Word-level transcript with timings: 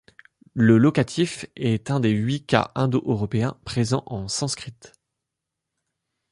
Le 0.55 0.79
locatif 0.79 1.45
est 1.55 1.91
un 1.91 1.99
des 1.99 2.09
huit 2.09 2.41
cas 2.47 2.71
indo-européens, 2.73 3.59
présent 3.65 4.01
en 4.07 4.27
sanskrit. 4.27 4.73